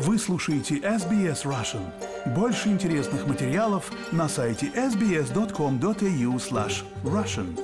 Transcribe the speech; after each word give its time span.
Вы 0.00 0.16
слушаете 0.16 0.76
SBS 0.76 1.42
Russian. 1.42 1.82
Больше 2.32 2.68
интересных 2.68 3.26
материалов 3.26 3.90
на 4.12 4.28
сайте 4.28 4.66
sbs.com.au 4.66 6.36
slash 6.36 6.84
russian. 7.02 7.58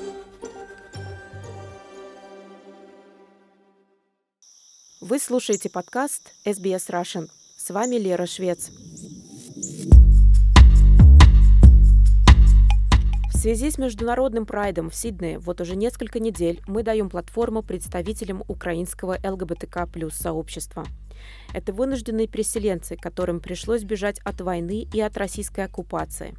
Вы 5.00 5.20
слушаете 5.20 5.70
подкаст 5.70 6.34
SBS 6.44 6.90
Russian. 6.90 7.28
С 7.56 7.70
вами 7.70 7.94
Лера 7.98 8.26
Швец. 8.26 8.68
Связи 13.44 13.70
с 13.70 13.76
международным 13.76 14.46
прайдом 14.46 14.88
в 14.88 14.94
Сиднее 14.94 15.38
вот 15.38 15.60
уже 15.60 15.76
несколько 15.76 16.18
недель 16.18 16.62
мы 16.66 16.82
даем 16.82 17.10
платформу 17.10 17.62
представителям 17.62 18.42
украинского 18.48 19.18
ЛГБТК 19.22 19.86
плюс 19.86 20.14
сообщества– 20.14 20.86
это 21.52 21.74
вынужденные 21.74 22.26
переселенцы, 22.26 22.96
которым 22.96 23.40
пришлось 23.40 23.84
бежать 23.84 24.18
от 24.20 24.40
войны 24.40 24.88
и 24.90 24.98
от 24.98 25.18
российской 25.18 25.66
оккупации. 25.66 26.34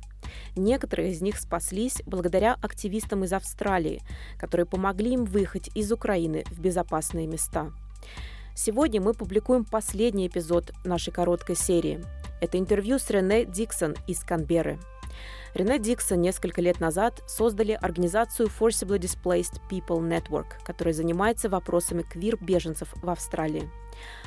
Некоторые 0.56 1.12
из 1.12 1.22
них 1.22 1.38
спаслись 1.38 2.02
благодаря 2.08 2.56
активистам 2.60 3.24
из 3.24 3.34
Австралии, 3.34 4.02
которые 4.40 4.66
помогли 4.66 5.14
им 5.14 5.26
выехать 5.26 5.70
из 5.76 5.92
Украины 5.92 6.44
в 6.50 6.60
безопасные 6.60 7.28
места. 7.28 7.72
Сегодня 8.56 9.00
мы 9.00 9.14
публикуем 9.14 9.64
последний 9.64 10.26
эпизод 10.26 10.72
нашей 10.84 11.14
короткой 11.14 11.56
серии. 11.56 12.04
Это 12.42 12.58
интервью 12.58 12.98
с 12.98 13.12
Рене 13.12 13.46
Диксон 13.46 13.96
из 14.08 14.24
Канберы. 14.24 14.80
Рене 15.56 15.80
Диксон 15.80 16.20
несколько 16.20 16.60
лет 16.60 16.82
назад 16.82 17.24
создали 17.28 17.80
организацию 17.82 18.50
Forcibly 18.50 19.00
Displaced 19.00 19.62
People 19.70 20.02
Network, 20.02 20.62
которая 20.66 20.94
занимается 20.94 21.48
вопросами 21.48 22.02
квир-беженцев 22.02 22.90
в 23.02 23.10
Австралии. 23.10 23.72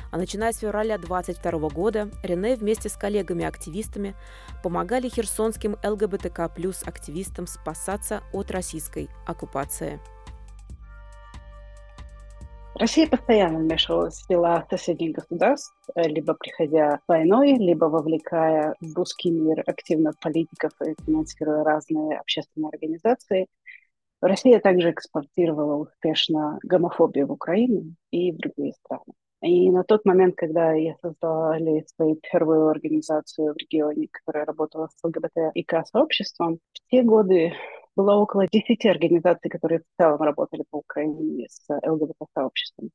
А 0.09 0.17
начиная 0.17 0.51
с 0.51 0.57
февраля 0.57 0.97
2022 0.97 1.69
года 1.69 2.09
Рене 2.23 2.55
вместе 2.55 2.89
с 2.89 2.95
коллегами-активистами 2.95 4.15
помогали 4.63 5.07
херсонским 5.07 5.77
ЛГБТК 5.83 6.49
плюс 6.49 6.81
активистам 6.83 7.45
спасаться 7.45 8.23
от 8.33 8.49
российской 8.49 9.07
оккупации. 9.27 9.99
Россия 12.79 13.07
постоянно 13.07 13.59
вмешивалась 13.59 14.21
в 14.21 14.29
дела 14.29 14.65
соседних 14.69 15.11
государств, 15.11 15.75
э, 15.95 16.03
либо 16.03 16.33
приходя 16.33 17.01
войной, 17.09 17.55
либо 17.55 17.85
вовлекая 17.85 18.73
в 18.79 18.95
русский 18.95 19.31
мир 19.31 19.65
активно 19.67 20.13
политиков 20.21 20.71
и 20.81 20.95
финансируя 21.05 21.65
разные 21.65 22.17
общественные 22.17 22.69
организации. 22.69 23.47
Россия 24.21 24.61
также 24.61 24.91
экспортировала 24.91 25.75
успешно 25.75 26.57
гомофобию 26.63 27.27
в 27.27 27.33
Украину 27.33 27.95
и 28.11 28.31
в 28.31 28.37
другие 28.37 28.71
страны. 28.71 29.18
И 29.41 29.71
на 29.71 29.83
тот 29.83 30.03
момент, 30.03 30.35
когда 30.35 30.73
я 30.73 30.95
создала 31.01 31.57
свою 31.95 32.19
первую 32.31 32.67
организацию 32.67 33.53
в 33.53 33.57
регионе, 33.57 34.07
которая 34.11 34.45
работала 34.45 34.89
с 34.89 35.03
ЛГБТ 35.03 35.51
и 35.53 35.65
сообществом, 35.85 36.59
в 36.73 36.89
те 36.91 37.03
годы 37.03 37.53
было 37.95 38.15
около 38.15 38.47
10 38.47 38.85
организаций, 38.85 39.49
которые 39.49 39.79
в 39.79 39.83
целом 39.97 40.21
работали 40.21 40.63
по 40.69 40.77
Украине 40.77 41.47
с 41.49 41.67
ЛГБТ-сообществом. 41.69 42.89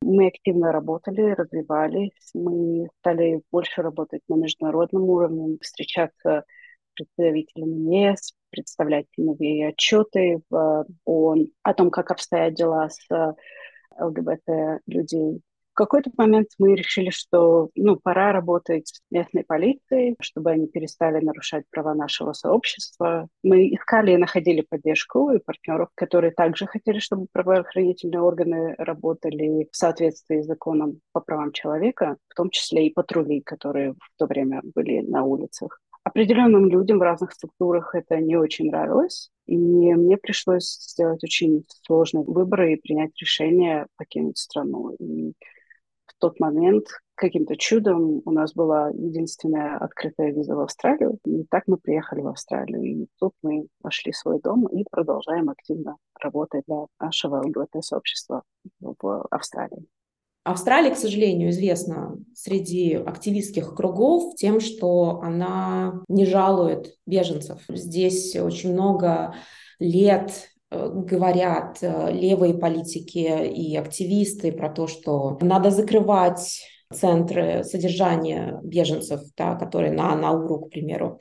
Мы 0.00 0.28
активно 0.28 0.72
работали, 0.72 1.32
развивались, 1.32 2.30
мы 2.34 2.88
стали 3.00 3.42
больше 3.50 3.82
работать 3.82 4.22
на 4.28 4.36
международном 4.36 5.04
уровне, 5.04 5.58
встречаться 5.60 6.44
с 6.46 6.94
представителями 6.94 7.94
ЕС, 7.94 8.34
представлять 8.50 9.06
новые 9.16 9.68
отчеты 9.68 10.40
в 10.50 10.86
ООН 11.04 11.48
о 11.62 11.74
том, 11.74 11.90
как 11.90 12.10
обстоят 12.10 12.54
дела 12.54 12.88
с 12.88 13.34
ЛГБТ 13.98 14.80
людей. 14.86 15.42
В 15.74 15.76
какой-то 15.76 16.12
момент 16.16 16.50
мы 16.60 16.76
решили, 16.76 17.10
что 17.10 17.68
ну, 17.74 17.96
пора 17.96 18.30
работать 18.30 18.86
с 18.86 19.00
местной 19.10 19.42
полицией, 19.42 20.14
чтобы 20.20 20.52
они 20.52 20.68
перестали 20.68 21.18
нарушать 21.20 21.64
права 21.68 21.94
нашего 21.94 22.32
сообщества. 22.32 23.28
Мы 23.42 23.74
искали 23.74 24.12
и 24.12 24.16
находили 24.16 24.60
поддержку 24.60 25.32
и 25.32 25.40
партнеров, 25.40 25.88
которые 25.96 26.30
также 26.30 26.66
хотели, 26.66 27.00
чтобы 27.00 27.26
правоохранительные 27.32 28.20
органы 28.20 28.76
работали 28.78 29.68
в 29.72 29.76
соответствии 29.76 30.42
с 30.42 30.46
законом 30.46 31.00
по 31.10 31.18
правам 31.18 31.50
человека, 31.50 32.18
в 32.28 32.34
том 32.36 32.50
числе 32.50 32.86
и 32.86 32.92
патрули, 32.92 33.40
которые 33.40 33.94
в 33.94 34.10
то 34.16 34.26
время 34.26 34.60
были 34.76 35.00
на 35.00 35.24
улицах. 35.24 35.80
Определенным 36.04 36.68
людям 36.68 36.98
в 36.98 37.02
разных 37.02 37.32
структурах 37.32 37.94
это 37.94 38.18
не 38.18 38.36
очень 38.36 38.66
нравилось, 38.70 39.30
и 39.46 39.56
мне 39.56 40.18
пришлось 40.18 40.66
сделать 40.66 41.24
очень 41.24 41.64
сложный 41.82 42.22
выбор 42.24 42.64
и 42.64 42.76
принять 42.76 43.16
решение 43.18 43.86
покинуть 43.96 44.36
страну. 44.36 44.94
И 44.98 45.32
в 46.04 46.14
тот 46.18 46.38
момент 46.40 46.88
каким-то 47.14 47.56
чудом 47.56 48.20
у 48.22 48.30
нас 48.30 48.52
была 48.52 48.90
единственная 48.90 49.78
открытая 49.78 50.30
виза 50.32 50.54
в 50.54 50.60
Австралию. 50.60 51.18
И 51.24 51.44
так 51.44 51.64
мы 51.68 51.78
приехали 51.78 52.20
в 52.20 52.28
Австралию. 52.28 52.82
И 52.82 53.06
тут 53.18 53.32
мы 53.42 53.66
нашли 53.82 54.12
свой 54.12 54.40
дом 54.40 54.66
и 54.66 54.84
продолжаем 54.90 55.48
активно 55.48 55.96
работать 56.20 56.64
для 56.66 56.84
нашего 57.00 57.42
ЛГБТ-сообщества 57.46 58.42
в 58.80 59.26
Австралии. 59.30 59.86
Австралия, 60.44 60.90
к 60.90 60.98
сожалению, 60.98 61.48
известна 61.50 62.18
среди 62.34 62.92
активистских 62.94 63.74
кругов 63.74 64.36
тем, 64.36 64.60
что 64.60 65.20
она 65.22 66.02
не 66.08 66.26
жалует 66.26 66.96
беженцев. 67.06 67.62
Здесь 67.68 68.36
очень 68.36 68.74
много 68.74 69.34
лет 69.78 70.50
э, 70.70 70.90
говорят 70.92 71.78
э, 71.80 72.12
левые 72.12 72.52
политики 72.52 73.48
и 73.54 73.74
активисты 73.74 74.52
про 74.52 74.68
то, 74.68 74.86
что 74.86 75.38
надо 75.40 75.70
закрывать 75.70 76.62
центры 76.92 77.64
содержания 77.64 78.60
беженцев, 78.62 79.22
да, 79.38 79.54
которые 79.54 79.92
на 79.92 80.14
Науру, 80.14 80.66
к 80.66 80.70
примеру. 80.70 81.20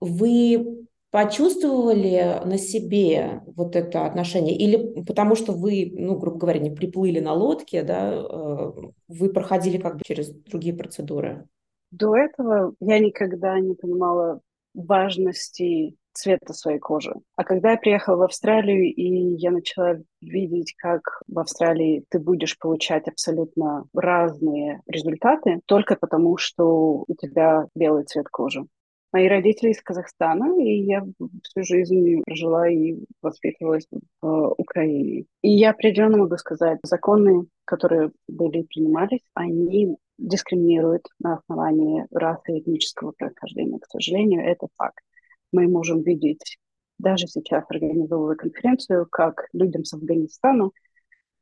Вы 0.00 0.86
почувствовали 1.10 2.40
на 2.44 2.58
себе 2.58 3.42
вот 3.46 3.76
это 3.76 4.06
отношение? 4.06 4.56
Или 4.56 5.02
потому 5.02 5.34
что 5.34 5.52
вы, 5.52 5.90
ну, 5.94 6.16
грубо 6.16 6.38
говоря, 6.38 6.60
не 6.60 6.70
приплыли 6.70 7.20
на 7.20 7.32
лодке, 7.32 7.82
да, 7.82 8.12
э, 8.12 8.72
вы 9.08 9.32
проходили 9.32 9.78
как 9.78 9.96
бы 9.96 10.04
через 10.04 10.30
другие 10.30 10.74
процедуры? 10.74 11.48
До 11.90 12.14
этого 12.16 12.74
я 12.80 12.98
никогда 12.98 13.58
не 13.60 13.74
понимала 13.74 14.40
важности 14.74 15.96
цвета 16.12 16.52
своей 16.52 16.78
кожи. 16.78 17.14
А 17.36 17.44
когда 17.44 17.72
я 17.72 17.76
приехала 17.78 18.16
в 18.16 18.22
Австралию, 18.22 18.92
и 18.92 19.36
я 19.36 19.50
начала 19.50 19.98
видеть, 20.20 20.74
как 20.76 21.22
в 21.28 21.38
Австралии 21.38 22.04
ты 22.08 22.18
будешь 22.18 22.58
получать 22.58 23.06
абсолютно 23.06 23.84
разные 23.94 24.82
результаты 24.86 25.60
только 25.66 25.96
потому, 25.96 26.36
что 26.36 27.04
у 27.06 27.14
тебя 27.14 27.66
белый 27.74 28.04
цвет 28.04 28.28
кожи. 28.28 28.64
Мои 29.10 29.26
родители 29.26 29.70
из 29.70 29.80
Казахстана, 29.80 30.60
и 30.62 30.82
я 30.82 31.02
всю 31.42 31.62
жизнь 31.62 32.22
прожила 32.26 32.68
и 32.68 32.96
воспитывалась 33.22 33.86
в 34.20 34.26
э, 34.26 34.54
Украине. 34.58 35.24
И 35.40 35.50
я 35.50 35.70
определенно 35.70 36.18
могу 36.18 36.36
сказать, 36.36 36.78
законы, 36.82 37.46
которые 37.64 38.12
были 38.28 38.62
принимались, 38.62 39.22
они 39.32 39.96
дискриминируют 40.18 41.06
на 41.20 41.36
основании 41.36 42.06
расы 42.10 42.52
и 42.52 42.60
этнического 42.60 43.12
происхождения. 43.12 43.78
К 43.78 43.86
сожалению, 43.86 44.44
это 44.44 44.66
факт. 44.76 45.00
Мы 45.52 45.68
можем 45.68 46.02
видеть 46.02 46.58
даже 46.98 47.28
сейчас, 47.28 47.64
организовывая 47.68 48.36
конференцию, 48.36 49.06
как 49.10 49.48
людям 49.52 49.84
с 49.84 49.94
Афганистана 49.94 50.70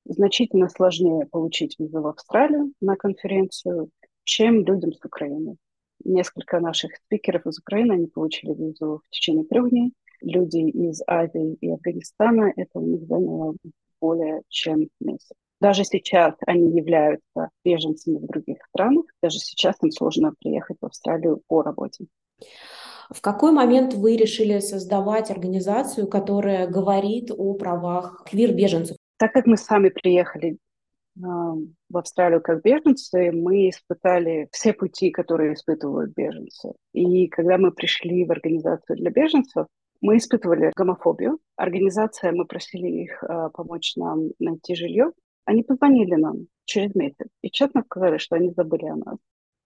значительно 0.05 0.69
сложнее 0.69 1.27
получить 1.27 1.77
визу 1.79 2.01
в 2.01 2.07
Австралию 2.07 2.73
на 2.81 2.95
конференцию, 2.95 3.91
чем 4.25 4.65
людям 4.65 4.93
с 4.93 5.05
Украины. 5.05 5.57
Несколько 6.05 6.61
наших 6.61 6.95
спикеров 6.97 7.47
из 7.47 7.59
Украины, 7.59 7.93
они 7.93 8.07
получили 8.07 8.55
визу 8.55 9.03
в 9.05 9.11
течение 9.11 9.45
трех 9.45 9.71
дней. 9.71 9.93
Люди 10.21 10.59
из 10.59 11.03
Азии 11.07 11.55
и 11.61 11.71
Афганистана, 11.71 12.53
это 12.57 12.79
у 12.79 12.87
них 12.87 13.07
заняло 13.07 13.55
более 14.01 14.43
чем 14.49 14.89
месяц. 15.01 15.33
Даже 15.61 15.85
сейчас 15.85 16.35
они 16.47 16.77
являются 16.77 17.51
беженцами 17.65 18.19
в 18.19 18.27
других 18.27 18.59
странах. 18.69 19.07
Даже 19.23 19.39
сейчас 19.39 19.77
им 19.83 19.91
сложно 19.91 20.33
приехать 20.39 20.77
в 20.81 20.87
Австралию 20.87 21.41
по 21.49 21.63
работе. 21.63 22.07
В 23.11 23.21
какой 23.21 23.53
момент 23.53 23.95
вы 23.95 24.17
решили 24.17 24.59
создавать 24.59 25.31
организацию, 25.31 26.09
которая 26.09 26.67
говорит 26.67 27.31
о 27.31 27.55
правах 27.55 28.25
квир-беженцев? 28.29 28.97
Так 29.17 29.33
как 29.33 29.47
мы 29.47 29.57
сами 29.57 29.89
приехали 29.89 30.59
в 31.17 31.97
Австралию 31.97 32.43
как 32.43 32.63
беженцы, 32.63 33.33
мы 33.33 33.71
испытали 33.71 34.49
все 34.53 34.73
пути, 34.73 35.11
которые 35.11 35.55
испытывают 35.55 36.13
беженцы. 36.15 36.73
И 36.93 37.29
когда 37.29 37.59
мы 37.59 37.73
пришли 37.73 38.25
в 38.25 38.31
организацию 38.31 38.97
для 38.97 39.11
беженцев, 39.11 39.67
мы 40.01 40.19
испытывали 40.19 40.73
гомофобию. 40.77 41.39
Организация, 41.57 42.33
мы 42.33 42.45
просили 42.45 42.89
их 42.89 43.23
э, 43.23 43.49
помочь 43.53 43.97
нам 43.97 44.31
найти 44.39 44.75
жилье. 44.75 45.13
Они 45.47 45.63
позвонили 45.63 46.15
нам 46.17 46.47
через 46.65 46.95
месяц 46.95 47.29
и 47.41 47.51
честно 47.51 47.83
сказали, 47.83 48.19
что 48.19 48.37
они 48.37 48.51
забыли 48.51 48.87
о 48.87 48.97
нас. 48.97 49.17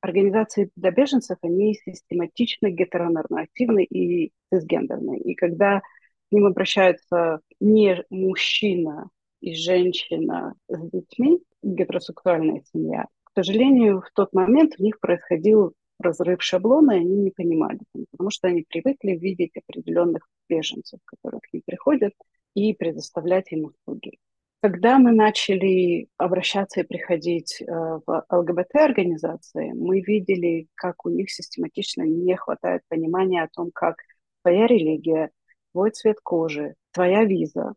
Организации 0.02 0.70
для 0.76 0.93
беженцев, 0.93 1.38
они 1.43 1.75
систематично 1.75 2.70
гетеронормативны 2.70 3.85
и 3.85 4.32
цисгендерны. 4.50 5.19
И 5.19 5.35
когда 5.35 5.81
к 5.81 6.32
ним 6.32 6.47
обращаются 6.47 7.41
не 7.58 8.05
мужчина 8.08 9.11
и 9.40 9.54
женщина 9.54 10.54
с 10.69 10.90
детьми, 10.90 11.40
гетеросексуальная 11.62 12.62
семья, 12.72 13.06
К 13.25 13.31
сожалению, 13.34 14.00
в 14.00 14.10
тот 14.14 14.32
момент 14.32 14.75
у 14.78 14.82
них 14.82 14.98
происходил 15.00 15.75
разрыв 15.98 16.42
шаблона, 16.42 16.92
и 16.92 17.00
они 17.00 17.16
не 17.16 17.31
понимали, 17.31 17.78
потому 18.12 18.31
что 18.31 18.48
они 18.48 18.64
привыкли 18.69 19.12
видеть 19.12 19.52
определенных 19.56 20.26
беженцев, 20.48 21.00
которые 21.04 21.40
к 21.40 21.52
ним 21.52 21.62
приходят, 21.66 22.12
и 22.54 22.72
предоставлять 22.75 23.52
им 23.52 23.66
услуги. 23.66 24.19
Когда 24.62 24.98
мы 24.98 25.12
начали 25.12 26.08
обращаться 26.19 26.81
и 26.81 26.87
приходить 26.87 27.62
э, 27.62 27.64
в 27.66 28.26
ЛГБТ-организации, 28.31 29.72
мы 29.72 30.00
видели, 30.00 30.66
как 30.75 31.06
у 31.06 31.08
них 31.08 31.31
систематично 31.31 32.02
не 32.02 32.37
хватает 32.37 32.82
понимания 32.88 33.42
о 33.42 33.48
том, 33.48 33.70
как 33.72 33.96
твоя 34.42 34.66
религия, 34.66 35.31
твой 35.72 35.92
цвет 35.92 36.19
кожи, 36.22 36.75
твоя 36.92 37.25
виза 37.25 37.72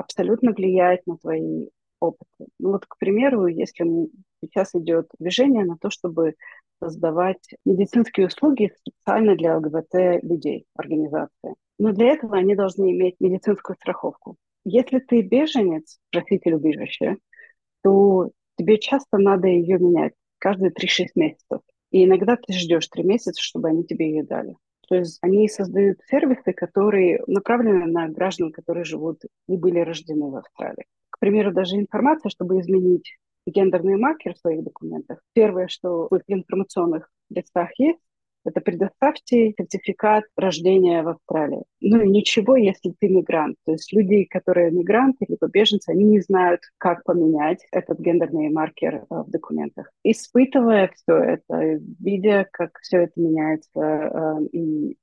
абсолютно 0.00 0.52
влияет 0.52 1.06
на 1.06 1.16
твои 1.16 1.68
опыты. 2.00 2.46
Ну 2.58 2.72
вот, 2.72 2.86
к 2.86 2.96
примеру, 2.98 3.46
если 3.46 3.84
сейчас 4.42 4.74
идет 4.74 5.08
движение 5.18 5.64
на 5.64 5.76
то, 5.76 5.90
чтобы 5.90 6.34
создавать 6.82 7.42
медицинские 7.64 8.26
услуги 8.26 8.72
специально 8.80 9.36
для 9.36 9.58
ЛГБТ 9.58 10.22
людей, 10.22 10.64
организации. 10.74 11.54
Но 11.78 11.92
для 11.92 12.12
этого 12.12 12.36
они 12.36 12.54
должны 12.54 12.90
иметь 12.92 13.16
медицинскую 13.20 13.76
страховку. 13.76 14.36
Если 14.64 14.98
ты 14.98 15.22
беженец, 15.22 15.98
проситель 16.10 16.54
убежища, 16.54 17.16
то 17.82 18.30
тебе 18.56 18.78
часто 18.78 19.18
надо 19.18 19.48
ее 19.48 19.78
менять 19.78 20.12
каждые 20.38 20.70
3-6 20.70 21.08
месяцев. 21.14 21.60
И 21.90 22.04
иногда 22.04 22.36
ты 22.36 22.52
ждешь 22.52 22.88
3 22.88 23.02
месяца, 23.04 23.40
чтобы 23.42 23.68
они 23.68 23.84
тебе 23.84 24.10
ее 24.10 24.22
дали. 24.22 24.56
То 24.90 24.96
есть 24.96 25.18
они 25.22 25.48
создают 25.48 26.00
сервисы, 26.08 26.52
которые 26.52 27.22
направлены 27.28 27.86
на 27.86 28.08
граждан, 28.08 28.50
которые 28.50 28.84
живут 28.84 29.22
и 29.48 29.56
были 29.56 29.78
рождены 29.78 30.30
в 30.30 30.36
Австралии. 30.36 30.86
К 31.10 31.20
примеру, 31.20 31.52
даже 31.52 31.76
информация, 31.76 32.28
чтобы 32.28 32.58
изменить 32.58 33.16
гендерные 33.46 33.96
маркеры 33.96 34.34
в 34.34 34.38
своих 34.38 34.64
документах. 34.64 35.20
Первое, 35.32 35.68
что 35.68 36.08
в 36.10 36.20
информационных 36.26 37.08
листах 37.30 37.70
есть, 37.78 38.00
это 38.44 38.60
предоставьте 38.60 39.54
сертификат 39.58 40.24
рождения 40.36 41.02
в 41.02 41.08
Австралии. 41.08 41.62
Ну 41.80 42.02
и 42.02 42.08
ничего, 42.08 42.56
если 42.56 42.94
ты 42.98 43.08
мигрант. 43.08 43.56
То 43.64 43.72
есть 43.72 43.92
люди, 43.92 44.24
которые 44.24 44.70
мигранты 44.70 45.26
либо 45.28 45.48
беженцы, 45.48 45.90
они 45.90 46.04
не 46.04 46.20
знают, 46.20 46.60
как 46.78 47.04
поменять 47.04 47.66
этот 47.72 47.98
гендерный 48.00 48.48
маркер 48.50 48.94
э, 48.96 49.04
в 49.08 49.30
документах. 49.30 49.90
Испытывая 50.04 50.90
все 50.94 51.16
это, 51.16 51.80
видя, 51.98 52.46
как 52.50 52.78
все 52.80 53.04
это 53.04 53.12
меняется 53.16 53.80
э, 53.80 54.44
и 54.52 54.96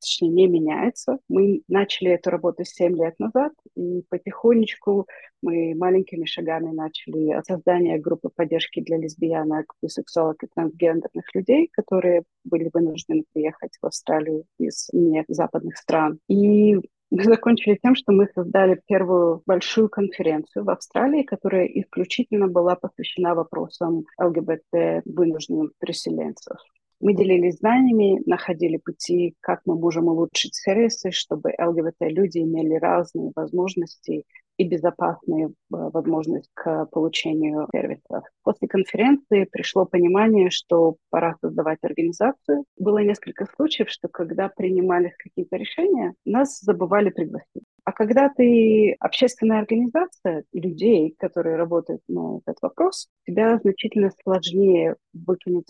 точнее, 0.00 0.30
не 0.30 0.46
меняется. 0.46 1.18
Мы 1.28 1.62
начали 1.68 2.12
эту 2.12 2.30
работу 2.30 2.64
7 2.64 2.96
лет 2.96 3.18
назад, 3.18 3.52
и 3.76 4.02
потихонечку 4.08 5.06
мы 5.42 5.74
маленькими 5.74 6.24
шагами 6.24 6.72
начали 6.72 7.40
создание 7.46 7.98
группы 7.98 8.30
поддержки 8.34 8.80
для 8.80 8.96
лесбиянок, 8.96 9.66
бисексуалок 9.82 10.42
и 10.42 10.48
трансгендерных 10.54 11.34
людей, 11.34 11.68
которые 11.72 12.22
были 12.44 12.70
вынуждены 12.72 13.24
приехать 13.32 13.72
в 13.80 13.86
Австралию 13.86 14.44
из 14.58 14.88
не 14.92 15.24
западных 15.28 15.76
стран. 15.76 16.18
И 16.28 16.76
мы 17.10 17.22
закончили 17.22 17.78
тем, 17.80 17.94
что 17.94 18.12
мы 18.12 18.28
создали 18.34 18.80
первую 18.86 19.42
большую 19.46 19.88
конференцию 19.88 20.64
в 20.64 20.70
Австралии, 20.70 21.22
которая 21.22 21.66
исключительно 21.66 22.48
была 22.48 22.74
посвящена 22.74 23.34
вопросам 23.34 24.04
ЛГБТ 24.18 25.04
вынужденных 25.04 25.70
переселенцев. 25.78 26.56
Мы 27.00 27.14
делились 27.14 27.58
знаниями, 27.58 28.22
находили 28.26 28.76
пути, 28.76 29.34
как 29.40 29.60
мы 29.66 29.76
можем 29.76 30.08
улучшить 30.08 30.54
сервисы, 30.54 31.10
чтобы 31.10 31.52
ЛГБТ-люди 31.58 32.38
имели 32.38 32.74
разные 32.74 33.32
возможности 33.34 34.24
и 34.56 34.68
безопасные 34.68 35.48
э, 35.48 35.50
возможности 35.68 36.50
к 36.54 36.86
получению 36.86 37.68
сервисов. 37.72 38.24
После 38.42 38.68
конференции 38.68 39.48
пришло 39.50 39.84
понимание, 39.84 40.50
что 40.50 40.96
пора 41.10 41.34
создавать 41.40 41.78
организацию. 41.82 42.64
Было 42.78 42.98
несколько 42.98 43.46
случаев, 43.56 43.90
что 43.90 44.08
когда 44.08 44.48
принимались 44.48 45.16
какие-то 45.16 45.56
решения, 45.56 46.14
нас 46.24 46.60
забывали 46.60 47.10
пригласить. 47.10 47.64
А 47.84 47.92
когда 47.92 48.30
ты 48.30 48.96
общественная 48.98 49.58
организация 49.58 50.44
людей, 50.52 51.14
которые 51.18 51.56
работают 51.56 52.00
на 52.08 52.40
этот 52.46 52.56
вопрос, 52.62 53.08
тебя 53.26 53.58
значительно 53.58 54.10
сложнее 54.22 54.96
выкинуть 55.12 55.66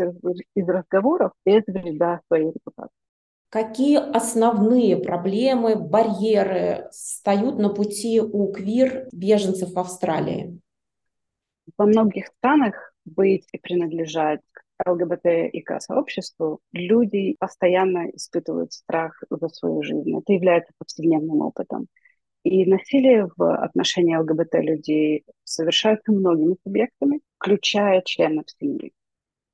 из 0.55 0.69
разговоров 0.69 1.33
без 1.45 1.65
вреда 1.67 2.21
своей 2.29 2.53
репутации. 2.53 2.95
Какие 3.49 3.99
основные 3.99 4.97
проблемы, 4.97 5.77
барьеры 5.77 6.89
встают 6.91 7.59
на 7.59 7.69
пути 7.69 8.21
у 8.21 8.53
квир-беженцев 8.53 9.73
в 9.73 9.79
Австралии? 9.79 10.61
Во 11.77 11.87
многих 11.87 12.27
странах 12.27 12.95
быть 13.05 13.47
и 13.53 13.59
принадлежать 13.59 14.41
к 14.53 14.64
ЛГБТ 14.85 15.51
и 15.53 15.61
к 15.61 15.81
сообществу, 15.81 16.61
люди 16.73 17.37
постоянно 17.39 18.11
испытывают 18.11 18.73
страх 18.73 19.23
за 19.31 19.49
свою 19.49 19.83
жизнь. 19.83 20.17
Это 20.17 20.33
является 20.33 20.73
повседневным 20.79 21.41
опытом. 21.41 21.87
И 22.43 22.67
насилие 22.67 23.29
в 23.37 23.55
отношении 23.57 24.17
ЛГБТ 24.17 24.55
людей 24.57 25.25
совершается 25.45 26.13
многими 26.13 26.57
субъектами, 26.63 27.21
включая 27.39 28.03
членов 28.03 28.45
семьи. 28.61 28.93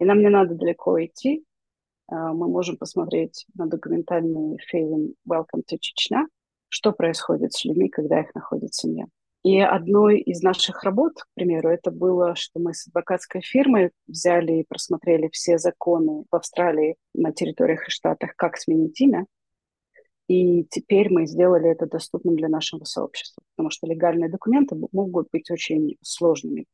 И 0.00 0.04
нам 0.04 0.20
не 0.20 0.28
надо 0.28 0.54
далеко 0.54 1.02
идти. 1.04 1.44
А, 2.08 2.32
мы 2.32 2.48
можем 2.48 2.76
посмотреть 2.76 3.46
на 3.54 3.66
документальный 3.66 4.58
фильм 4.58 5.14
«Welcome 5.28 5.62
to 5.70 5.76
Чечня», 5.78 6.26
что 6.68 6.92
происходит 6.92 7.52
с 7.52 7.64
людьми, 7.64 7.88
когда 7.88 8.20
их 8.20 8.34
находит 8.34 8.74
семья. 8.74 9.04
И 9.42 9.58
одной 9.58 10.20
из 10.20 10.42
наших 10.42 10.84
работ, 10.84 11.14
к 11.14 11.26
примеру, 11.34 11.70
это 11.70 11.90
было, 11.90 12.34
что 12.34 12.60
мы 12.60 12.74
с 12.74 12.86
адвокатской 12.88 13.40
фирмой 13.40 13.90
взяли 14.06 14.60
и 14.60 14.66
просмотрели 14.68 15.30
все 15.32 15.56
законы 15.56 16.24
в 16.30 16.36
Австралии 16.36 16.96
на 17.14 17.32
территориях 17.32 17.88
и 17.88 17.90
штатах, 17.90 18.36
как 18.36 18.58
сменить 18.58 19.00
имя, 19.00 19.26
и 20.30 20.64
теперь 20.70 21.12
мы 21.12 21.26
сделали 21.26 21.68
это 21.70 21.86
доступным 21.86 22.36
для 22.36 22.48
нашего 22.48 22.84
сообщества, 22.84 23.42
потому 23.56 23.70
что 23.70 23.88
легальные 23.88 24.30
документы 24.30 24.76
могут 24.92 25.26
быть 25.32 25.50
очень 25.50 25.96
сложными. 26.02 26.66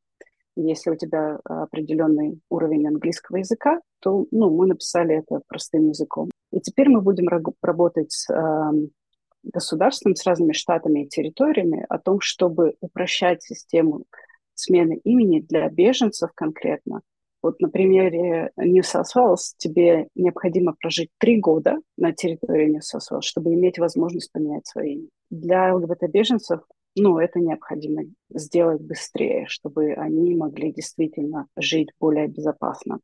Если 0.57 0.91
у 0.91 0.95
тебя 0.95 1.39
определенный 1.43 2.39
уровень 2.51 2.87
английского 2.87 3.39
языка, 3.39 3.81
то 4.01 4.27
ну, 4.31 4.55
мы 4.55 4.67
написали 4.67 5.17
это 5.17 5.41
простым 5.49 5.89
языком. 5.89 6.31
И 6.53 6.61
теперь 6.61 6.91
мы 6.91 7.01
будем 7.01 7.29
работать 7.63 8.13
с 8.13 8.29
государством, 9.53 10.15
с 10.15 10.25
разными 10.27 10.53
штатами 10.53 11.05
и 11.05 11.09
территориями 11.09 11.85
о 11.89 11.99
том, 11.99 12.21
чтобы 12.21 12.75
упрощать 12.81 13.43
систему 13.43 14.05
смены 14.55 15.01
имени 15.05 15.41
для 15.41 15.69
беженцев 15.69 16.31
конкретно, 16.35 17.03
вот 17.43 17.61
на 17.61 17.69
примере 17.69 18.51
New 18.57 18.83
South 18.83 19.15
Wales 19.17 19.55
тебе 19.57 20.09
необходимо 20.15 20.75
прожить 20.79 21.11
три 21.19 21.39
года 21.39 21.77
на 21.97 22.13
территории 22.13 22.71
New 22.71 22.81
South 22.81 23.13
Wales, 23.13 23.23
чтобы 23.23 23.55
иметь 23.55 23.79
возможность 23.79 24.33
поменять 24.33 24.67
свое 24.67 24.95
имя. 24.95 25.09
Для 25.31 25.75
ЛГБТ-беженцев 25.75 26.63
ну, 26.99 27.19
это 27.19 27.41
необходимо 27.41 28.05
сделать 28.31 28.81
быстрее, 28.81 29.45
чтобы 29.49 29.93
они 29.93 30.35
могли 30.35 30.73
действительно 30.73 31.47
жить 31.55 31.91
более 32.01 32.27
безопасно. 32.27 33.01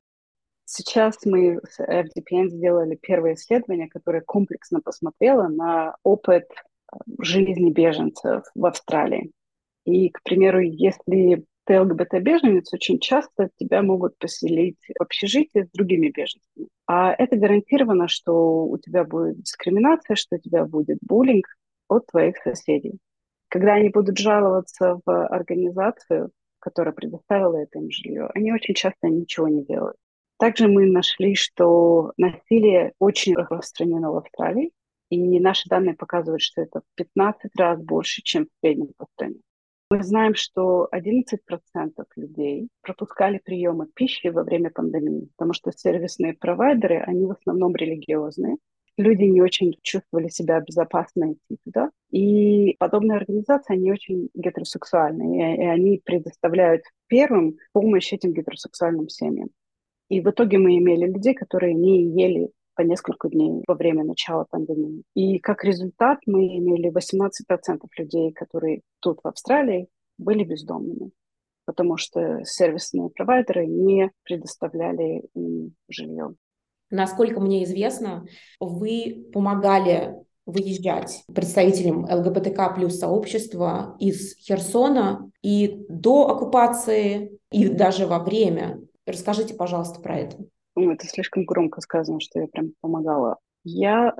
Сейчас 0.74 1.18
мы 1.26 1.60
с 1.68 1.78
FDPN 1.80 2.48
сделали 2.48 2.94
первое 2.94 3.34
исследование, 3.34 3.90
которое 3.90 4.22
комплексно 4.22 4.80
посмотрело 4.80 5.48
на 5.48 5.96
опыт 6.02 6.44
э, 6.50 6.96
жизни 7.20 7.70
беженцев 7.70 8.44
в 8.54 8.64
Австралии. 8.64 9.32
И, 9.84 10.08
к 10.08 10.22
примеру, 10.22 10.60
если 10.60 11.44
ты 11.66 11.78
ЛГБТ-беженец, 11.78 12.72
очень 12.72 13.00
часто 13.00 13.50
тебя 13.58 13.82
могут 13.82 14.16
поселить 14.16 14.78
в 14.98 15.02
общежитии 15.02 15.64
с 15.64 15.70
другими 15.72 16.08
беженцами. 16.08 16.68
А 16.86 17.12
это 17.12 17.36
гарантировано, 17.36 18.08
что 18.08 18.64
у 18.64 18.78
тебя 18.78 19.04
будет 19.04 19.42
дискриминация, 19.42 20.16
что 20.16 20.36
у 20.36 20.38
тебя 20.38 20.64
будет 20.64 20.96
буллинг 21.02 21.48
от 21.88 22.06
твоих 22.06 22.38
соседей. 22.38 22.98
Когда 23.48 23.74
они 23.74 23.90
будут 23.90 24.16
жаловаться 24.16 24.98
в 25.04 25.26
организацию, 25.26 26.30
которая 26.60 26.94
предоставила 26.94 27.58
это 27.58 27.78
им 27.78 27.90
жилье, 27.90 28.30
они 28.34 28.54
очень 28.54 28.72
часто 28.72 29.08
ничего 29.08 29.48
не 29.48 29.66
делают. 29.66 29.96
Также 30.42 30.66
мы 30.66 30.86
нашли, 30.86 31.36
что 31.36 32.14
насилие 32.16 32.94
очень 32.98 33.36
распространено 33.36 34.10
в 34.10 34.16
Австралии, 34.16 34.72
и 35.08 35.38
наши 35.38 35.68
данные 35.68 35.94
показывают, 35.94 36.42
что 36.42 36.62
это 36.62 36.80
в 36.80 36.96
15 36.96 37.52
раз 37.56 37.80
больше, 37.80 38.22
чем 38.22 38.46
в 38.46 38.48
среднем 38.60 38.88
по 38.96 39.06
стране. 39.14 39.36
Мы 39.92 40.02
знаем, 40.02 40.34
что 40.34 40.88
11% 40.92 41.36
людей 42.16 42.68
пропускали 42.80 43.38
приемы 43.38 43.86
пищи 43.94 44.26
во 44.30 44.42
время 44.42 44.70
пандемии, 44.70 45.28
потому 45.36 45.52
что 45.52 45.70
сервисные 45.70 46.34
провайдеры, 46.34 47.04
они 47.06 47.26
в 47.26 47.30
основном 47.30 47.76
религиозные. 47.76 48.56
Люди 48.96 49.22
не 49.22 49.40
очень 49.42 49.78
чувствовали 49.82 50.26
себя 50.26 50.58
безопасно 50.58 51.34
идти 51.34 51.56
туда. 51.64 51.90
И 52.10 52.74
подобные 52.80 53.18
организации, 53.18 53.74
они 53.74 53.92
очень 53.92 54.28
гетеросексуальные, 54.34 55.56
и 55.56 55.66
они 55.66 56.02
предоставляют 56.04 56.82
первым 57.06 57.58
помощь 57.72 58.12
этим 58.12 58.32
гетеросексуальным 58.32 59.08
семьям. 59.08 59.48
И 60.12 60.20
в 60.20 60.28
итоге 60.28 60.58
мы 60.58 60.76
имели 60.76 61.06
людей, 61.06 61.32
которые 61.32 61.72
не 61.72 62.04
ели 62.04 62.50
по 62.74 62.82
несколько 62.82 63.30
дней 63.30 63.64
во 63.66 63.74
время 63.74 64.04
начала 64.04 64.44
пандемии. 64.44 65.04
И 65.14 65.38
как 65.38 65.64
результат 65.64 66.18
мы 66.26 66.58
имели 66.58 66.90
18% 66.92 67.80
людей, 67.96 68.30
которые 68.32 68.82
тут 69.00 69.20
в 69.24 69.28
Австралии 69.28 69.88
были 70.18 70.44
бездомными. 70.44 71.12
потому 71.64 71.96
что 71.96 72.44
сервисные 72.44 73.08
провайдеры 73.08 73.66
не 73.66 74.10
предоставляли 74.24 75.22
им 75.34 75.74
жилье. 75.88 76.34
Насколько 76.90 77.40
мне 77.40 77.64
известно, 77.64 78.26
вы 78.60 79.30
помогали 79.32 80.14
выезжать 80.44 81.24
представителям 81.32 82.04
ЛГБТК 82.04 82.74
плюс 82.74 82.98
сообщества 82.98 83.96
из 84.00 84.36
Херсона 84.36 85.30
и 85.40 85.86
до 85.88 86.28
оккупации, 86.28 87.38
и 87.50 87.68
даже 87.68 88.06
во 88.06 88.18
время. 88.18 88.80
Расскажите, 89.06 89.54
пожалуйста, 89.54 90.00
про 90.00 90.18
это. 90.18 90.36
Ну, 90.76 90.92
это 90.92 91.06
слишком 91.06 91.44
громко 91.44 91.80
сказано, 91.80 92.20
что 92.20 92.40
я 92.40 92.46
прям 92.46 92.72
помогала. 92.80 93.38
Я 93.64 94.14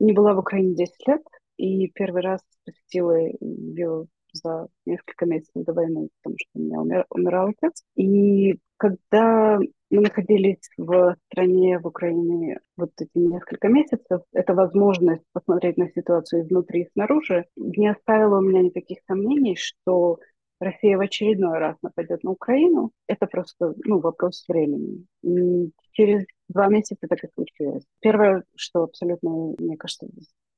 не 0.00 0.12
была 0.12 0.34
в 0.34 0.38
Украине 0.38 0.74
10 0.74 0.92
лет, 1.06 1.22
и 1.56 1.88
первый 1.88 2.22
раз 2.22 2.40
посетила 2.64 3.16
ее 3.40 4.06
за 4.32 4.68
несколько 4.86 5.26
месяцев 5.26 5.64
до 5.64 5.72
войны, 5.72 6.08
потому 6.22 6.36
что 6.38 6.50
у 6.54 6.58
меня 6.58 6.80
умер, 6.80 7.06
умирал 7.10 7.48
отец. 7.48 7.84
И 7.94 8.58
когда 8.78 9.58
мы 9.90 10.00
находились 10.00 10.70
в 10.76 11.16
стране, 11.26 11.78
в 11.78 11.86
Украине 11.86 12.60
вот 12.76 12.90
эти 12.98 13.10
несколько 13.14 13.68
месяцев, 13.68 14.22
эта 14.32 14.54
возможность 14.54 15.22
посмотреть 15.32 15.76
на 15.76 15.88
ситуацию 15.90 16.42
изнутри 16.42 16.82
и 16.82 16.88
снаружи 16.94 17.46
не 17.56 17.88
оставила 17.88 18.38
у 18.38 18.42
меня 18.42 18.62
никаких 18.62 18.98
сомнений, 19.06 19.56
что 19.56 20.18
Россия 20.62 20.96
в 20.96 21.00
очередной 21.00 21.58
раз 21.58 21.76
нападет 21.82 22.22
на 22.22 22.30
Украину, 22.30 22.92
это 23.08 23.26
просто 23.26 23.74
ну, 23.84 23.98
вопрос 23.98 24.44
времени. 24.48 25.04
И 25.22 25.72
через 25.92 26.24
два 26.48 26.68
месяца 26.68 27.06
так 27.08 27.22
и 27.24 27.28
случилось. 27.34 27.84
Первое, 28.00 28.44
что 28.54 28.84
абсолютно, 28.84 29.54
мне 29.58 29.76
кажется, 29.76 30.06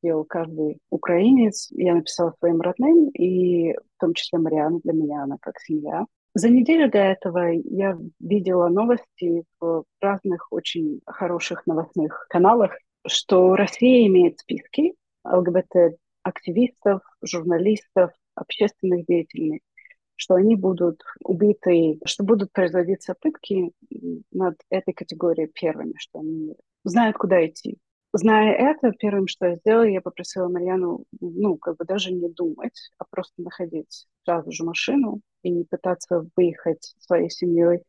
сделал 0.02 0.24
каждый 0.24 0.78
украинец, 0.90 1.68
я 1.70 1.94
написала 1.94 2.34
своим 2.38 2.60
родным, 2.60 3.08
и 3.10 3.72
в 3.72 4.00
том 4.00 4.12
числе 4.12 4.38
Мариану 4.38 4.80
для 4.84 4.92
меня, 4.92 5.22
она 5.22 5.38
как 5.40 5.58
семья. 5.60 6.04
За 6.34 6.50
неделю 6.50 6.90
до 6.90 6.98
этого 6.98 7.52
я 7.52 7.96
видела 8.20 8.68
новости 8.68 9.44
в 9.60 9.84
разных 10.00 10.48
очень 10.50 11.00
хороших 11.06 11.66
новостных 11.66 12.26
каналах, 12.28 12.76
что 13.06 13.54
Россия 13.54 14.06
имеет 14.08 14.40
списки 14.40 14.94
ЛГБТ-активистов, 15.24 17.00
журналистов, 17.22 18.10
общественных 18.34 19.06
деятелей, 19.06 19.62
что 20.16 20.34
они 20.34 20.56
будут 20.56 21.02
убиты, 21.24 21.98
что 22.04 22.24
будут 22.24 22.52
производиться 22.52 23.14
пытки 23.20 23.72
над 24.32 24.56
этой 24.70 24.94
категорией 24.94 25.48
первыми, 25.48 25.94
что 25.96 26.20
они 26.20 26.54
знают, 26.84 27.16
куда 27.16 27.44
идти. 27.46 27.78
Зная 28.12 28.54
это, 28.54 28.92
первым, 28.92 29.26
что 29.26 29.46
я 29.46 29.56
сделала, 29.56 29.82
я 29.82 30.00
попросила 30.00 30.48
Марьяну, 30.48 31.04
ну, 31.20 31.56
как 31.56 31.76
бы 31.78 31.84
даже 31.84 32.12
не 32.12 32.28
думать, 32.28 32.90
а 32.98 33.04
просто 33.10 33.42
находить 33.42 34.06
сразу 34.24 34.52
же 34.52 34.62
машину 34.62 35.20
и 35.42 35.64
пытаться 35.64 36.24
выехать 36.36 36.94
своей 37.00 37.28
семьей 37.28 37.80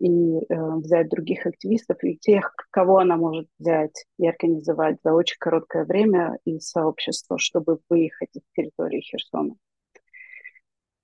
и 0.00 0.38
э, 0.38 0.74
взять 0.76 1.08
других 1.08 1.46
активистов 1.46 2.02
и 2.02 2.16
тех, 2.16 2.52
кого 2.70 2.98
она 2.98 3.16
может 3.16 3.46
взять 3.58 4.04
и 4.18 4.26
организовать 4.26 4.98
за 5.04 5.12
очень 5.12 5.36
короткое 5.38 5.84
время 5.84 6.38
из 6.44 6.68
сообщества, 6.68 7.38
чтобы 7.38 7.78
выехать 7.88 8.30
из 8.34 8.42
территории 8.56 9.00
Херсона. 9.00 9.54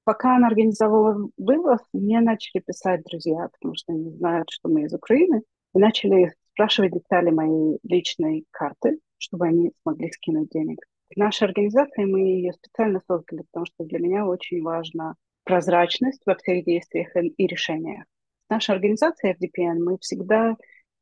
Пока 0.05 0.37
она 0.37 0.49
организовала 0.49 1.31
вывоз, 1.39 1.81
мне 1.93 2.21
начали 2.21 2.63
писать 2.63 3.03
друзья, 3.05 3.49
потому 3.53 3.75
что 3.75 3.93
они 3.93 4.11
знают, 4.11 4.51
что 4.51 4.69
мы 4.69 4.83
из 4.83 4.95
Украины, 4.95 5.43
и 5.75 5.79
начали 5.79 6.33
спрашивать 6.53 6.93
детали 6.93 7.31
моей 7.31 7.79
личной 7.83 8.45
карты, 8.51 8.99
чтобы 9.19 9.47
они 9.47 9.73
смогли 9.83 10.11
скинуть 10.13 10.51
денег. 10.51 10.79
Наша 11.17 11.47
организация, 11.47 12.07
мы 12.07 12.21
ее 12.21 12.53
специально 12.53 13.01
создали, 13.07 13.43
потому 13.51 13.67
что 13.67 13.85
для 13.85 13.99
меня 13.99 14.27
очень 14.27 14.63
важна 14.63 15.15
прозрачность 15.45 16.23
во 16.27 16.35
всех 16.35 16.65
действиях 16.65 17.09
и 17.17 17.47
решениях. 17.47 18.05
Наша 18.51 18.73
организация 18.73 19.35
FDPN, 19.35 19.79
мы 19.79 19.99
всегда 19.99 20.57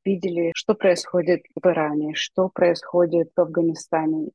видели, 0.04 0.52
что 0.54 0.74
происходит 0.74 1.42
в 1.54 1.66
Иране, 1.66 2.14
что 2.14 2.48
происходит 2.48 3.30
в 3.34 3.40
Афганистане. 3.40 4.30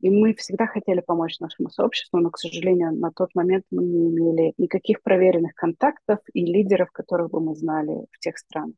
И 0.00 0.10
мы 0.10 0.34
всегда 0.34 0.66
хотели 0.66 1.00
помочь 1.00 1.40
нашему 1.40 1.70
сообществу, 1.70 2.18
но, 2.20 2.30
к 2.30 2.38
сожалению, 2.38 2.92
на 2.92 3.10
тот 3.10 3.34
момент 3.34 3.64
мы 3.70 3.84
не 3.84 4.08
имели 4.08 4.54
никаких 4.58 5.02
проверенных 5.02 5.54
контактов 5.54 6.20
и 6.32 6.44
лидеров, 6.44 6.90
которых 6.92 7.30
бы 7.30 7.40
мы 7.40 7.54
знали 7.56 8.06
в 8.12 8.18
тех 8.18 8.38
странах 8.38 8.74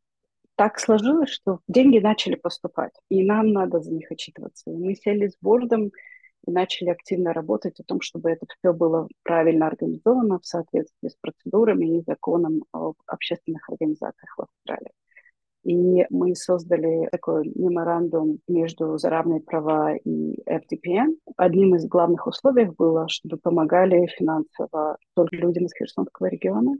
так 0.60 0.78
сложилось, 0.78 1.30
что 1.30 1.60
деньги 1.68 2.00
начали 2.00 2.34
поступать, 2.34 2.92
и 3.08 3.24
нам 3.24 3.50
надо 3.50 3.80
за 3.80 3.90
них 3.94 4.12
отчитываться. 4.12 4.70
И 4.70 4.74
мы 4.74 4.94
сели 4.94 5.28
с 5.28 5.36
бордом 5.40 5.90
и 6.46 6.50
начали 6.50 6.90
активно 6.90 7.32
работать 7.32 7.80
о 7.80 7.82
том, 7.84 8.02
чтобы 8.02 8.30
это 8.30 8.44
все 8.58 8.74
было 8.74 9.08
правильно 9.22 9.68
организовано 9.68 10.38
в 10.38 10.44
соответствии 10.44 11.08
с 11.08 11.16
процедурами 11.18 11.96
и 11.96 12.04
законом 12.06 12.64
об 12.72 12.96
общественных 13.06 13.66
организациях 13.70 14.34
в 14.36 14.42
Австралии. 14.42 14.92
И 15.62 16.06
мы 16.08 16.34
создали 16.34 17.08
такой 17.12 17.52
меморандум 17.54 18.38
между 18.48 18.96
за 18.96 19.10
равные 19.10 19.40
права 19.40 19.94
и 19.94 20.42
FDPN. 20.48 21.16
Одним 21.36 21.74
из 21.74 21.86
главных 21.86 22.26
условий 22.26 22.64
было, 22.64 23.08
чтобы 23.08 23.36
помогали 23.36 24.06
финансово 24.18 24.96
только 25.14 25.36
людям 25.36 25.66
из 25.66 25.74
Херсонского 25.74 26.26
региона, 26.26 26.76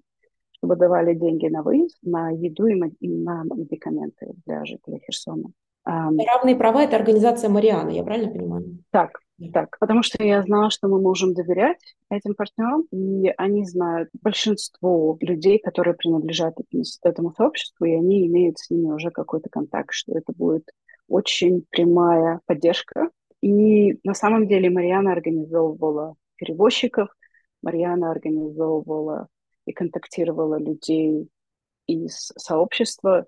чтобы 0.53 0.77
давали 0.77 1.15
деньги 1.15 1.47
на 1.49 1.63
выезд, 1.63 1.99
на 2.03 2.31
еду 2.31 2.67
и 2.67 3.09
на 3.09 3.45
медикаменты 3.45 4.33
для 4.47 4.65
жителей 4.65 5.03
Херсона. 5.07 5.51
Равные 5.85 6.57
права– 6.57 6.83
это 6.85 6.97
организация 6.97 7.51
Марианы, 7.51 7.91
я 7.91 8.03
правильно 8.03 8.31
понимаю? 8.31 8.79
Так, 8.91 9.21
так, 9.49 9.79
потому 9.79 10.03
что 10.03 10.23
я 10.23 10.43
знала, 10.43 10.71
что 10.71 10.87
мы 10.89 11.01
можем 11.01 11.33
доверять 11.33 11.97
этим 12.11 12.35
партнерам, 12.35 12.83
и 12.91 13.33
они 13.39 13.65
знают 13.65 14.11
большинство 14.21 15.17
людей, 15.21 15.59
которые 15.59 15.95
принадлежат 15.95 16.57
этому, 17.03 17.33
сообществу, 17.33 17.87
и 17.87 17.95
они 17.95 18.27
имеют 18.27 18.59
с 18.59 18.69
ними 18.69 18.93
уже 18.93 19.11
какой-то 19.11 19.49
контакт, 19.49 19.95
что 19.95 20.13
это 20.13 20.33
будет 20.37 20.71
очень 21.09 21.65
прямая 21.71 22.41
поддержка. 22.45 23.11
И 23.41 23.99
на 24.05 24.13
самом 24.13 24.47
деле 24.47 24.69
Мариана 24.69 25.13
организовывала 25.13 26.17
перевозчиков, 26.37 27.09
Мариана 27.63 28.11
организовывала 28.11 29.29
и 29.67 29.73
контактировала 29.73 30.59
людей 30.59 31.29
из 31.87 32.33
сообщества. 32.37 33.27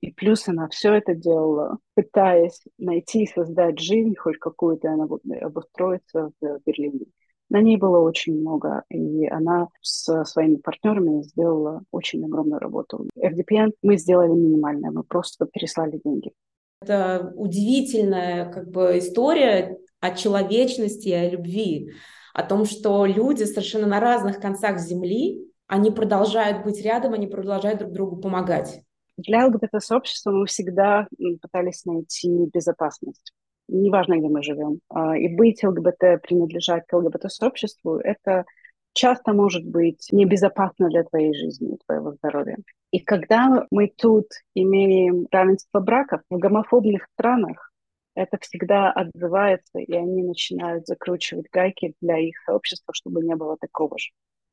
И 0.00 0.10
плюс 0.12 0.48
она 0.48 0.68
все 0.68 0.94
это 0.94 1.14
делала, 1.14 1.78
пытаясь 1.94 2.62
найти 2.78 3.24
и 3.24 3.26
создать 3.26 3.78
жизнь 3.78 4.14
хоть 4.16 4.38
какую-то, 4.38 4.90
она 4.90 5.06
обустроиться 5.42 6.30
в 6.40 6.60
Берлине. 6.64 7.06
На 7.50 7.60
ней 7.60 7.76
было 7.76 7.98
очень 7.98 8.40
много, 8.40 8.84
и 8.88 9.26
она 9.26 9.68
со 9.82 10.24
своими 10.24 10.56
партнерами 10.56 11.22
сделала 11.22 11.82
очень 11.90 12.24
огромную 12.24 12.60
работу. 12.60 13.08
FDPN 13.18 13.72
мы 13.82 13.98
сделали 13.98 14.30
минимальное, 14.30 14.92
мы 14.92 15.02
просто 15.02 15.46
переслали 15.46 16.00
деньги. 16.02 16.32
Это 16.80 17.32
удивительная 17.36 18.50
как 18.50 18.70
бы 18.70 18.98
история 18.98 19.76
о 19.98 20.12
человечности, 20.12 21.10
о 21.10 21.28
любви, 21.28 21.90
о 22.32 22.44
том, 22.44 22.64
что 22.64 23.04
люди 23.04 23.42
совершенно 23.42 23.88
на 23.88 24.00
разных 24.00 24.40
концах 24.40 24.78
земли 24.78 25.44
они 25.66 25.90
продолжают 25.90 26.64
быть 26.64 26.80
рядом, 26.82 27.12
они 27.12 27.26
продолжают 27.26 27.80
друг 27.80 27.92
другу 27.92 28.16
помогать. 28.16 28.82
Для 29.16 29.46
ЛГБТ-сообщества 29.46 30.30
мы 30.30 30.46
всегда 30.46 31.06
пытались 31.42 31.84
найти 31.84 32.46
безопасность. 32.52 33.32
Неважно, 33.68 34.18
где 34.18 34.28
мы 34.28 34.42
живем. 34.42 34.80
А, 34.88 35.16
и 35.16 35.28
быть 35.34 35.62
ЛГБТ, 35.62 36.22
принадлежать 36.22 36.86
к 36.86 36.96
ЛГБТ-сообществу, 36.96 37.98
это 37.98 38.44
часто 38.92 39.32
может 39.32 39.64
быть 39.64 40.08
небезопасно 40.10 40.88
для 40.88 41.04
твоей 41.04 41.34
жизни, 41.34 41.78
твоего 41.86 42.12
здоровья. 42.12 42.58
И 42.90 42.98
когда 42.98 43.66
мы 43.70 43.92
тут 43.96 44.26
имеем 44.54 45.26
равенство 45.30 45.80
браков 45.80 46.22
в 46.28 46.38
гомофобных 46.38 47.06
странах, 47.14 47.70
это 48.14 48.38
всегда 48.40 48.90
отзывается, 48.90 49.78
и 49.78 49.92
они 49.94 50.22
начинают 50.22 50.86
закручивать 50.86 51.46
гайки 51.52 51.94
для 52.00 52.18
их 52.18 52.34
сообщества, 52.44 52.92
чтобы 52.92 53.22
не 53.22 53.36
было 53.36 53.56
такого 53.58 53.96
же. 53.98 54.10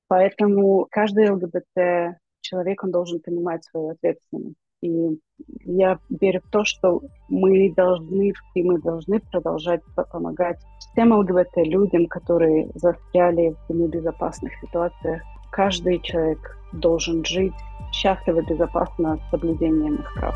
Поэтому 0.08 0.88
каждый 0.90 1.30
ЛГБТ 1.32 2.20
человек, 2.48 2.84
он 2.84 2.92
должен 2.92 3.20
понимать 3.20 3.63
свою 3.66 3.89
ответственность. 3.89 4.58
И 4.82 5.20
я 5.66 5.98
верю 6.10 6.42
в 6.46 6.51
то, 6.51 6.63
что 6.63 7.01
мы 7.30 7.74
должны, 7.75 8.34
и 8.54 8.63
мы 8.63 8.80
должны 8.80 9.20
продолжать 9.20 9.82
помогать 10.12 10.60
всем 10.80 11.13
ЛГБТ 11.13 11.58
людям, 11.66 12.06
которые 12.08 12.70
застряли 12.75 13.56
в 13.68 13.74
небезопасных 13.74 14.54
ситуациях. 14.62 15.22
Каждый 15.51 16.00
человек 16.01 16.39
должен 16.74 17.25
жить 17.25 17.54
счастливо, 17.92 18.42
безопасно, 18.48 19.18
с 19.18 19.30
соблюдением 19.32 19.96
их 19.96 20.13
прав. 20.16 20.36